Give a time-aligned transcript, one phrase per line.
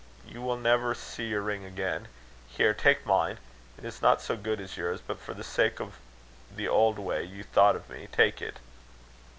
[0.27, 2.07] You will never see your ring again.
[2.49, 3.37] Here, take mine.
[3.77, 5.93] It is not so good as yours, but for the sake of
[6.49, 8.57] the old way you thought of me, take it."